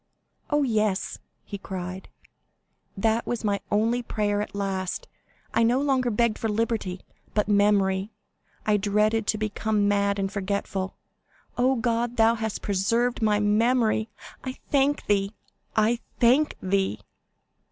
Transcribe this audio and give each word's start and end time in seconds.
_'""Oh, 0.49 0.63
yes," 0.63 1.19
he 1.43 1.59
cried, 1.59 2.09
"that 2.97 3.27
was 3.27 3.43
my 3.43 3.59
only 3.69 4.01
prayer 4.01 4.41
at 4.41 4.55
last; 4.55 5.07
I 5.53 5.61
no 5.61 5.79
longer 5.79 6.09
begged 6.09 6.39
for 6.39 6.49
liberty, 6.49 7.01
but 7.35 7.47
memory; 7.47 8.11
I 8.65 8.77
dreaded 8.77 9.27
to 9.27 9.37
become 9.37 9.87
mad 9.87 10.17
and 10.17 10.31
forgetful. 10.31 10.95
Oh, 11.55 11.75
God, 11.75 12.17
thou 12.17 12.33
hast 12.33 12.63
preserved 12.63 13.21
my 13.21 13.39
memory; 13.39 14.09
I 14.43 14.55
thank 14.71 15.05
thee, 15.05 15.35
I 15.75 15.99
thank 16.19 16.55
thee!" 16.63 17.01